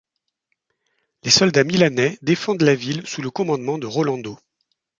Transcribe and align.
Les 1.21 1.29
soldats 1.29 1.63
milanais 1.63 2.17
défendent 2.23 2.63
la 2.63 2.73
ville 2.73 3.05
sous 3.05 3.21
le 3.21 3.29
commandement 3.29 3.77
de 3.77 3.85
Rolando. 3.85 4.35